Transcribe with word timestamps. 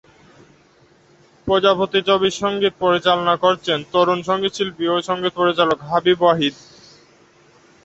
প্রজাপতি 1.47 1.99
ছবির 2.07 2.33
সংগীত 2.41 2.73
পরিচালনা 2.79 3.35
করেছেন 3.43 3.79
তরুন 3.93 4.19
সংগীত 4.23 4.53
শিল্পী 4.55 4.85
ও 4.87 4.95
সংগীত 5.09 5.33
পরিচালক 5.35 5.79
হাবিব 5.89 6.19
ওয়াহিদ। 6.23 6.55